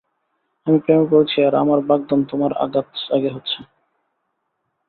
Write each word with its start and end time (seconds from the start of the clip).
আমি 0.67 0.77
প্রেমে 0.83 1.05
পড়েছি 1.11 1.37
আর 1.47 1.53
আমার 1.55 1.79
বাগদান 1.89 2.21
তোমার 2.29 2.51
আগে 3.15 3.29
হচ্ছে। 3.35 3.57